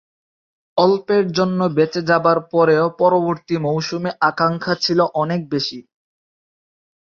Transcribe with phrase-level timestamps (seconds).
[0.77, 5.79] অল্পের জন্য বেঁচে যাবার পরেও পরবর্তী মৌসুমে আকাঙ্খা ছিল অনেক বেশি।